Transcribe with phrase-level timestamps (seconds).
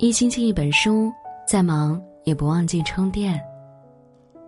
[0.00, 1.12] 一星期一本书，
[1.44, 3.36] 再忙也不忘记充电。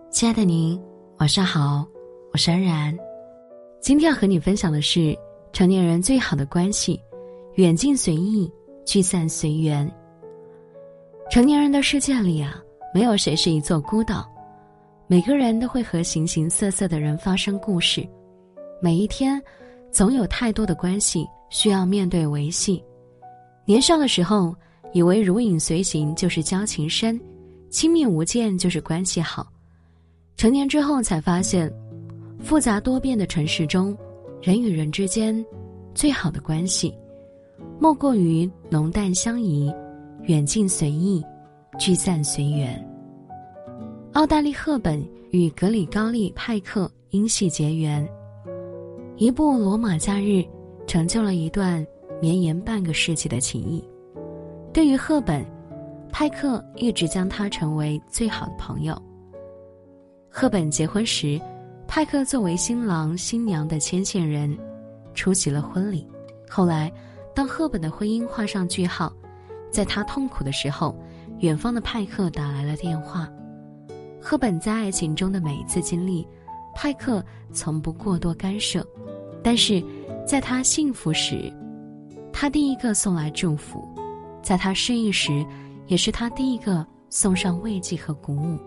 [0.09, 0.81] 亲爱的您，
[1.17, 1.85] 晚上好，
[2.31, 2.97] 我是安然。
[3.81, 5.13] 今天要和你分享的是
[5.51, 6.97] 成年人最好的关系：
[7.55, 8.49] 远近随意，
[8.85, 9.91] 聚散随缘。
[11.29, 12.63] 成年人的世界里啊，
[12.93, 14.25] 没有谁是一座孤岛，
[15.05, 18.07] 每个人都会和形形色色的人发生故事。
[18.81, 19.41] 每一天，
[19.91, 22.81] 总有太多的关系需要面对维系。
[23.65, 24.55] 年少的时候。
[24.93, 27.19] 以为如影随形就是交情深，
[27.69, 29.47] 亲密无间就是关系好。
[30.35, 31.71] 成年之后才发现，
[32.39, 33.95] 复杂多变的城市中，
[34.41, 35.45] 人与人之间
[35.93, 36.93] 最好的关系，
[37.79, 39.71] 莫过于浓淡相宜，
[40.23, 41.23] 远近随意，
[41.79, 42.83] 聚散随缘。
[44.13, 48.05] 奥黛丽·赫本与格里高利·派克因戏结缘，
[49.15, 50.39] 一部《罗马假日》
[50.85, 51.85] 成就了一段
[52.21, 53.81] 绵延半个世纪的情谊。
[54.73, 55.45] 对于赫本，
[56.13, 58.99] 派克一直将她成为最好的朋友。
[60.29, 61.39] 赫本结婚时，
[61.87, 64.57] 派克作为新郎新娘的牵线人，
[65.13, 66.07] 出席了婚礼。
[66.49, 66.89] 后来，
[67.35, 69.11] 当赫本的婚姻画上句号，
[69.69, 70.95] 在他痛苦的时候，
[71.39, 73.29] 远方的派克打来了电话。
[74.21, 76.25] 赫本在爱情中的每一次经历，
[76.73, 78.87] 派克从不过多干涉，
[79.43, 79.83] 但是
[80.25, 81.51] 在他幸福时，
[82.31, 83.85] 他第一个送来祝福。
[84.41, 85.45] 在他失意时，
[85.87, 88.57] 也是他第一个送上慰藉和鼓舞。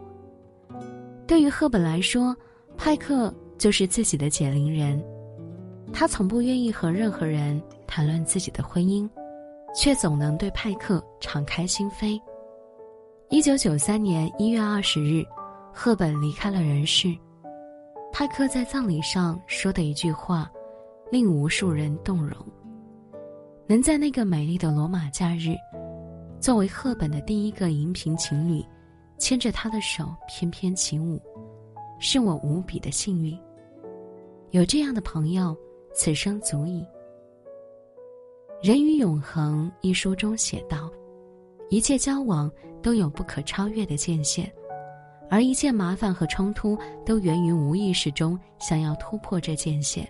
[1.26, 2.36] 对于赫本来说，
[2.76, 5.02] 派克就是自己的解铃人。
[5.92, 9.08] 他从不愿意和任何人谈论自己的婚姻，
[9.74, 12.20] 却总能对派克敞开心扉。
[13.30, 15.24] 一九九三年一月二十日，
[15.72, 17.16] 赫本离开了人世。
[18.12, 20.50] 派克在葬礼上说的一句话，
[21.10, 22.36] 令无数人动容。
[23.66, 25.56] 能在那个美丽的罗马假日，
[26.38, 28.62] 作为赫本的第一个荧屏情侣，
[29.18, 31.18] 牵着她的手翩翩起舞，
[31.98, 33.38] 是我无比的幸运。
[34.50, 35.56] 有这样的朋友，
[35.94, 36.84] 此生足矣。
[38.66, 40.90] 《人与永恒》一书中写道
[41.70, 42.50] ：“一切交往
[42.82, 44.52] 都有不可超越的界限，
[45.30, 50.06] 而一切麻烦和冲突都源于无意识中想要突破这界限。”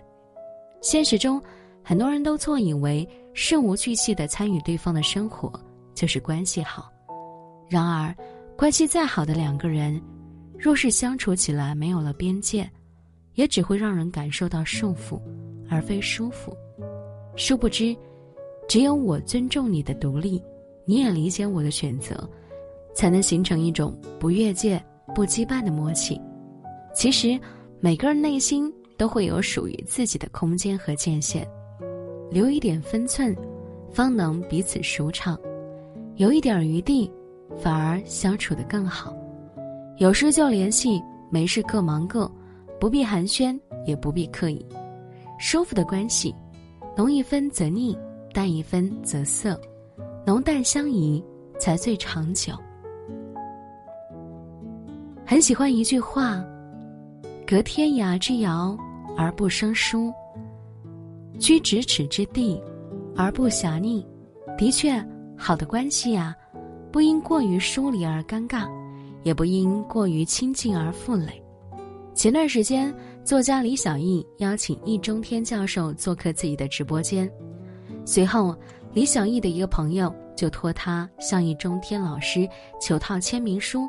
[0.81, 1.41] 现实中。
[1.87, 3.07] 很多人都错以为
[3.37, 5.51] 事无巨细的参与对方的生活
[5.93, 6.89] 就是关系好，
[7.69, 8.15] 然而，
[8.57, 10.01] 关系再好的两个人，
[10.57, 12.69] 若是相处起来没有了边界，
[13.33, 15.19] 也只会让人感受到束缚，
[15.69, 16.55] 而非舒服。
[17.35, 17.93] 殊不知，
[18.69, 20.41] 只有我尊重你的独立，
[20.85, 22.27] 你也理解我的选择，
[22.93, 24.81] 才能形成一种不越界、
[25.13, 26.19] 不羁绊的默契。
[26.93, 27.37] 其实，
[27.81, 31.45] 每个人内心都会有属于自己的空间和界限。
[32.29, 33.35] 留一点分寸，
[33.91, 35.35] 方能彼此舒畅；
[36.15, 37.11] 有一点余地，
[37.57, 39.15] 反而相处得更好。
[39.97, 42.29] 有事就联系，没事各忙各，
[42.79, 44.65] 不必寒暄，也不必刻意。
[45.39, 46.35] 舒服的关系，
[46.97, 47.97] 浓一分则腻，
[48.33, 49.59] 淡一分则涩，
[50.25, 51.23] 浓淡相宜
[51.59, 52.53] 才最长久。
[55.25, 56.43] 很喜欢一句话
[57.47, 58.77] ：“隔天涯之遥
[59.17, 60.11] 而不生疏。”
[61.39, 62.61] 居咫尺之地，
[63.15, 64.05] 而不狭腻。
[64.57, 65.03] 的确，
[65.37, 66.35] 好的关系呀，
[66.91, 68.69] 不因过于疏离而尴尬，
[69.23, 71.41] 也不因过于亲近而负累。
[72.13, 77.29] 前段时间，作家李小艺邀请易中天教授做客自己的直播间，
[78.05, 78.55] 随后，
[78.93, 82.47] 李小艺的一个朋友就托他向易中天老师
[82.79, 83.85] 求套签名书。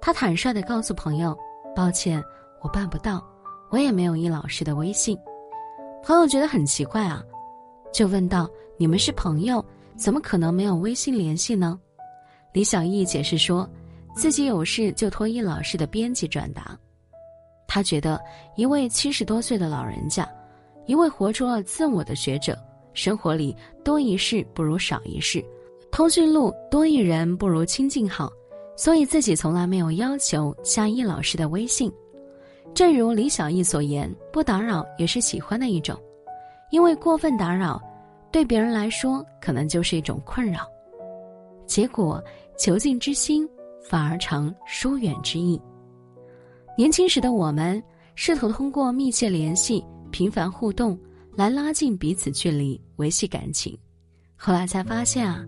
[0.00, 1.36] 他坦率地告诉朋友
[1.76, 2.22] ：“抱歉，
[2.62, 3.22] 我办不到，
[3.70, 5.18] 我也没有易老师的微信。”
[6.04, 7.24] 朋友觉得很奇怪啊，
[7.90, 9.64] 就问道：“你们是朋友，
[9.96, 11.80] 怎么可能没有微信联系呢？”
[12.52, 13.66] 李小艺解释说，
[14.14, 16.78] 自己有事就托易老师的编辑转达。
[17.66, 18.20] 他觉得
[18.54, 20.28] 一位七十多岁的老人家，
[20.84, 22.54] 一位活出了自我的学者，
[22.92, 25.42] 生活里多一事不如少一事，
[25.90, 28.30] 通讯录多一人不如亲近好，
[28.76, 31.90] 所以自己从来没有要求加易老师的微信。
[32.74, 35.96] 正如李小艺所言，不打扰也是喜欢的一种，
[36.70, 37.80] 因为过分打扰，
[38.32, 40.68] 对别人来说可能就是一种困扰。
[41.66, 42.22] 结果
[42.58, 43.48] 求近之心
[43.88, 45.60] 反而成疏远之意。
[46.76, 47.80] 年轻时的我们
[48.16, 50.98] 试图通过密切联系、频繁互动
[51.36, 53.78] 来拉近彼此距离、维系感情，
[54.34, 55.44] 后来才发现啊，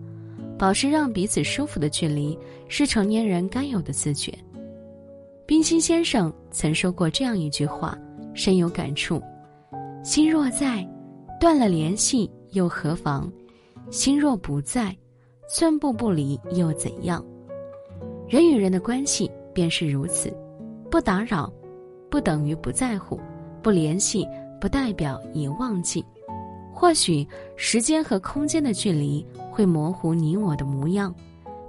[0.57, 2.39] 保持让彼此舒服的距离
[2.69, 4.33] 是成年人该有的自觉。
[5.47, 7.97] 冰心先生曾说过这样一句话，
[8.33, 9.23] 深有感触
[10.03, 10.85] ：“心若在，
[11.39, 13.31] 断了联系又何妨？
[13.89, 14.93] 心若不在，
[15.49, 17.25] 寸步不离又怎样？
[18.27, 20.35] 人与人的关系便是如此，
[20.91, 21.49] 不打扰，
[22.09, 23.17] 不等于不在乎，
[23.63, 24.27] 不联系
[24.59, 26.03] 不代表已忘记。
[26.73, 31.15] 或许时间和空间的距离会模糊你我的模样，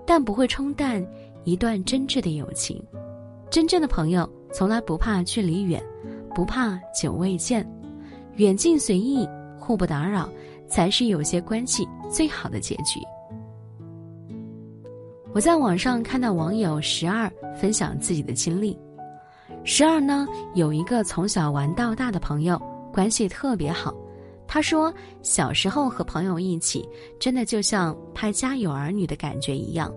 [0.04, 1.00] 但不会冲淡
[1.44, 2.82] 一段真挚的友情。
[3.50, 5.82] 真正的朋友从来不怕距离远，
[6.34, 7.66] 不怕久未见，
[8.36, 9.26] 远近随意，
[9.58, 10.28] 互不打扰，
[10.68, 13.00] 才是有些关系最好的结局。
[15.32, 18.78] 我在网上看到网友十二分享自己的经历，
[19.64, 22.60] 十二呢有一个从小玩到大的朋友，
[22.92, 23.94] 关系特别好。
[24.46, 26.88] 他说：“小时候和朋友一起，
[27.20, 29.92] 真的就像拍《家有儿女》的感觉一样。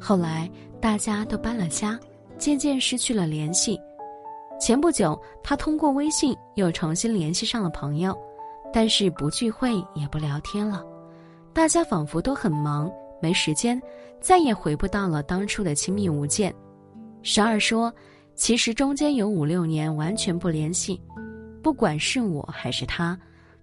[0.00, 0.48] 后来
[0.80, 1.98] 大家都搬了家，
[2.42, 3.80] 渐渐失去了联系。
[4.60, 8.18] 前不久，他通过微信又重新联系上了朋友，
[8.72, 10.84] 但是不聚会也不聊天了。
[11.52, 12.90] 大家仿佛都很忙，
[13.20, 13.80] 没时间，
[14.20, 16.52] 再也回不到了当初的亲密无间。”
[17.22, 17.94] 十二说
[18.34, 21.00] ：“其实中间有五六年完全不联系，
[21.62, 23.16] 不管是我还是他。”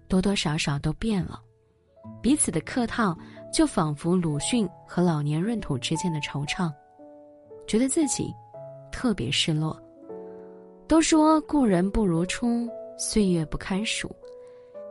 [0.08, 1.38] 多多少少都变了，
[2.20, 3.16] 彼此的客套
[3.52, 6.68] 就仿佛鲁迅和老年闰土之间的惆怅，
[7.64, 8.34] 觉得自己
[8.90, 9.80] 特别失落。
[10.86, 14.10] 都说故人不如初，岁月不堪数，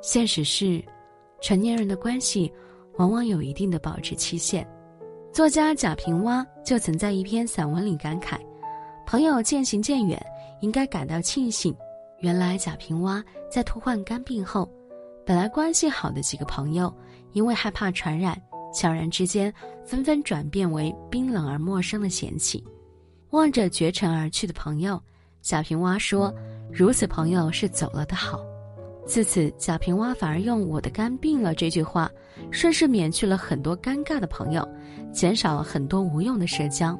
[0.01, 0.83] 现实是，
[1.41, 2.51] 成年人的关系
[2.97, 4.67] 往往有一定的保质期限。
[5.31, 8.39] 作家贾平凹就曾在一篇散文里感慨：
[9.05, 10.19] 朋友渐行渐远，
[10.61, 11.75] 应该感到庆幸。
[12.19, 14.69] 原来贾平凹在突患肝病后。
[15.25, 16.91] 本来关系好的几个朋友，
[17.33, 18.41] 因为害怕传染，
[18.73, 19.53] 悄然之间
[19.85, 22.63] 纷纷转变为冰冷而陌生的嫌弃。
[23.31, 25.01] 望着绝尘而去的朋友，
[25.41, 26.33] 贾平凹说
[26.71, 28.43] ：“如此朋友是走了的好。”
[29.05, 32.11] 自此，贾平凹反而用“我的肝病了”这句话，
[32.51, 34.67] 顺势免去了很多尴尬的朋友，
[35.11, 36.99] 减少了很多无用的社交。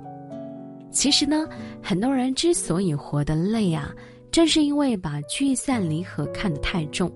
[0.92, 1.48] 其实呢，
[1.84, 3.94] 很多人之所以活得累啊，
[4.32, 7.12] 正是因为把聚散离合看得太重。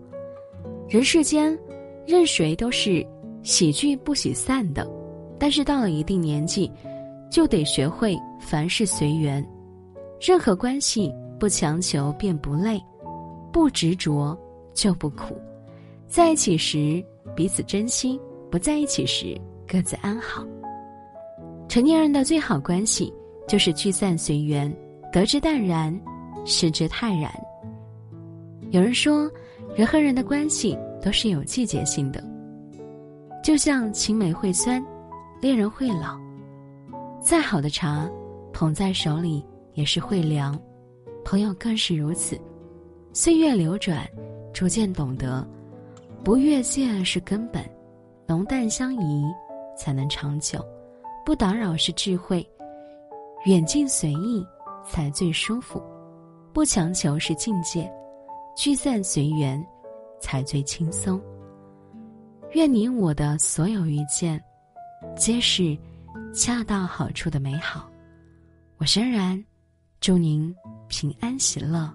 [0.88, 1.58] 人世间，
[2.06, 3.04] 任谁都是
[3.42, 4.88] 喜聚不喜散的，
[5.40, 6.72] 但是到了一定年纪，
[7.34, 9.44] 就得学会凡事随缘。
[10.22, 12.80] 任何关系不强求便不累，
[13.52, 14.38] 不执着
[14.76, 15.36] 就不苦。
[16.08, 17.04] 在一起时
[17.36, 18.22] 彼此珍惜，
[18.52, 19.36] 不在一起时
[19.68, 20.46] 各自安好。
[21.68, 23.12] 成年人的最好关系
[23.48, 24.72] 就是聚散随缘，
[25.12, 26.00] 得之淡然，
[26.46, 27.32] 失之泰然。
[28.70, 29.28] 有人说。
[29.76, 32.24] 人和人的关系都是有季节性的，
[33.44, 34.86] 就像青梅会酸，
[35.42, 36.16] 恋人会老，
[37.34, 38.08] 再好的茶，
[38.54, 39.44] 捧在手里
[39.74, 40.56] 也是会凉，
[41.26, 42.40] 朋友更是如此。
[43.12, 44.08] 岁月流转，
[44.54, 45.44] 逐渐懂得，
[46.24, 47.68] 不越界是根本，
[48.28, 49.26] 浓淡相宜
[49.76, 50.64] 才能长久，
[51.26, 52.48] 不打扰是智慧，
[53.46, 54.46] 远近随意
[54.88, 55.82] 才最舒服，
[56.54, 57.92] 不强求是境界。
[58.56, 59.60] 聚散随缘，
[60.20, 61.20] 才最轻松。
[62.52, 64.40] 愿你我的所有遇见，
[65.16, 65.76] 皆是
[66.34, 67.90] 恰到好处的美好。
[68.78, 69.42] 我深然，
[70.02, 70.54] 祝您
[70.88, 71.94] 平安喜乐。